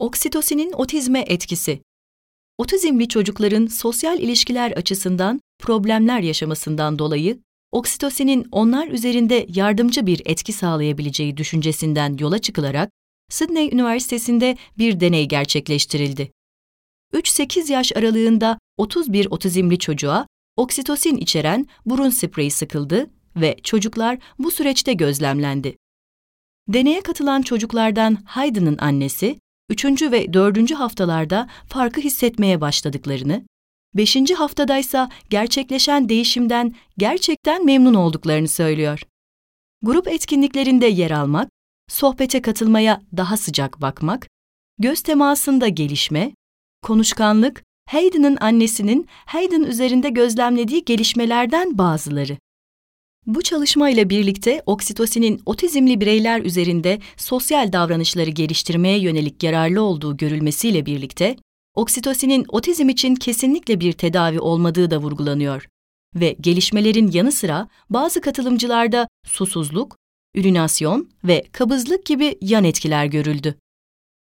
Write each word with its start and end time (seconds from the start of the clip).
Oksitosinin 0.00 0.72
otizme 0.72 1.24
etkisi. 1.26 1.82
Otizmli 2.58 3.08
çocukların 3.08 3.66
sosyal 3.66 4.18
ilişkiler 4.18 4.72
açısından 4.72 5.40
problemler 5.58 6.20
yaşamasından 6.20 6.98
dolayı 6.98 7.38
oksitosinin 7.72 8.46
onlar 8.52 8.88
üzerinde 8.88 9.46
yardımcı 9.48 10.06
bir 10.06 10.22
etki 10.24 10.52
sağlayabileceği 10.52 11.36
düşüncesinden 11.36 12.16
yola 12.20 12.38
çıkılarak 12.38 12.90
Sydney 13.30 13.68
Üniversitesi'nde 13.72 14.56
bir 14.78 15.00
deney 15.00 15.28
gerçekleştirildi. 15.28 16.32
3-8 17.14 17.72
yaş 17.72 17.96
aralığında 17.96 18.58
31 18.76 19.26
otizmli 19.30 19.78
çocuğa 19.78 20.26
oksitosin 20.56 21.16
içeren 21.16 21.66
burun 21.86 22.10
spreyi 22.10 22.50
sıkıldı 22.50 23.10
ve 23.36 23.56
çocuklar 23.62 24.18
bu 24.38 24.50
süreçte 24.50 24.92
gözlemlendi. 24.92 25.76
Deneye 26.68 27.00
katılan 27.00 27.42
çocuklardan 27.42 28.18
Hayden'ın 28.24 28.78
annesi, 28.78 29.38
3. 29.70 29.84
ve 30.02 30.32
4. 30.32 30.70
haftalarda 30.70 31.48
farkı 31.66 32.00
hissetmeye 32.00 32.60
başladıklarını, 32.60 33.44
5. 33.94 34.16
haftadaysa 34.36 35.08
gerçekleşen 35.30 36.08
değişimden 36.08 36.74
gerçekten 36.98 37.64
memnun 37.64 37.94
olduklarını 37.94 38.48
söylüyor. 38.48 39.02
Grup 39.82 40.08
etkinliklerinde 40.08 40.86
yer 40.86 41.10
almak, 41.10 41.50
sohbete 41.88 42.42
katılmaya 42.42 43.02
daha 43.16 43.36
sıcak 43.36 43.80
bakmak, 43.80 44.28
göz 44.78 45.00
temasında 45.00 45.68
gelişme, 45.68 46.32
konuşkanlık, 46.82 47.62
Hayden'ın 47.88 48.36
annesinin 48.40 49.06
Hayden 49.26 49.62
üzerinde 49.62 50.08
gözlemlediği 50.08 50.84
gelişmelerden 50.84 51.78
bazıları. 51.78 52.36
Bu 53.26 53.42
çalışmayla 53.42 54.10
birlikte 54.10 54.62
oksitosinin 54.66 55.42
otizmli 55.46 56.00
bireyler 56.00 56.40
üzerinde 56.42 56.98
sosyal 57.16 57.72
davranışları 57.72 58.30
geliştirmeye 58.30 58.98
yönelik 58.98 59.42
yararlı 59.42 59.82
olduğu 59.82 60.16
görülmesiyle 60.16 60.86
birlikte, 60.86 61.36
oksitosinin 61.74 62.44
otizm 62.48 62.88
için 62.88 63.14
kesinlikle 63.14 63.80
bir 63.80 63.92
tedavi 63.92 64.40
olmadığı 64.40 64.90
da 64.90 64.98
vurgulanıyor 64.98 65.68
ve 66.14 66.36
gelişmelerin 66.40 67.10
yanı 67.12 67.32
sıra 67.32 67.68
bazı 67.90 68.20
katılımcılarda 68.20 69.08
susuzluk, 69.26 69.96
ürinasyon 70.34 71.10
ve 71.24 71.44
kabızlık 71.52 72.06
gibi 72.06 72.38
yan 72.40 72.64
etkiler 72.64 73.04
görüldü. 73.06 73.54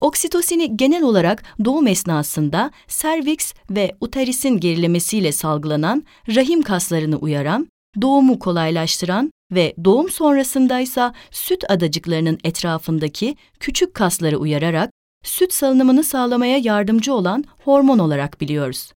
Oksitosini 0.00 0.76
genel 0.76 1.02
olarak 1.02 1.42
doğum 1.64 1.86
esnasında 1.86 2.70
serviks 2.88 3.52
ve 3.70 3.96
uterisin 4.00 4.60
gerilemesiyle 4.60 5.32
salgılanan 5.32 6.04
rahim 6.28 6.62
kaslarını 6.62 7.16
uyaran 7.16 7.68
doğumu 8.02 8.38
kolaylaştıran 8.38 9.30
ve 9.52 9.74
doğum 9.84 10.10
sonrasındaysa 10.10 11.14
süt 11.30 11.70
adacıklarının 11.70 12.38
etrafındaki 12.44 13.36
küçük 13.60 13.94
kasları 13.94 14.38
uyararak 14.38 14.90
süt 15.24 15.52
salınımını 15.52 16.04
sağlamaya 16.04 16.58
yardımcı 16.58 17.14
olan 17.14 17.44
hormon 17.64 17.98
olarak 17.98 18.40
biliyoruz. 18.40 18.92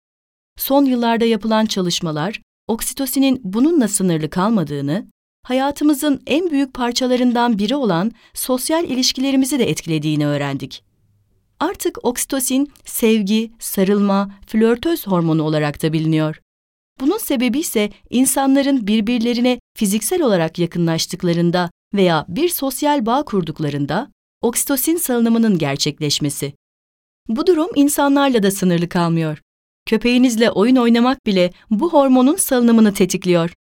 Son 0.58 0.86
yıllarda 0.86 1.25
yapılan 1.25 1.66
çalışmalar, 1.66 2.41
oksitosinin 2.67 3.41
bununla 3.44 3.88
sınırlı 3.88 4.30
kalmadığını, 4.30 5.08
hayatımızın 5.44 6.21
en 6.27 6.52
büyük 6.52 6.73
parçalarından 6.73 7.58
biri 7.58 7.75
olan 7.75 8.11
sosyal 8.33 8.83
ilişkilerimizi 8.83 9.59
de 9.59 9.69
etkilediğini 9.69 10.27
öğrendik. 10.27 10.83
Artık 11.59 12.05
oksitosin 12.05 12.71
sevgi, 12.86 13.52
sarılma, 13.59 14.31
flörtöz 14.47 15.08
hormonu 15.08 15.44
olarak 15.44 15.83
da 15.83 15.94
biliniyor. 15.94 16.42
Bunun 16.99 17.17
sebebi 17.17 17.59
ise 17.59 17.89
insanların 18.09 18.88
birbirlerine 18.88 19.59
fiziksel 19.77 20.22
olarak 20.22 20.59
yakınlaştıklarında 20.59 21.72
veya 21.94 22.25
bir 22.27 22.49
sosyal 22.49 23.05
bağ 23.05 23.23
kurduklarında 23.23 24.11
oksitosin 24.41 24.97
salınımının 24.97 25.58
gerçekleşmesi. 25.58 26.53
Bu 27.27 27.47
durum 27.47 27.69
insanlarla 27.75 28.44
da 28.44 28.52
sınırlı 28.52 28.89
kalmıyor. 28.89 29.41
Köpeğinizle 29.86 30.52
oyun 30.52 30.75
oynamak 30.75 31.25
bile 31.25 31.52
bu 31.69 31.94
hormonun 31.94 32.36
salınımını 32.36 32.94
tetikliyor. 32.94 33.53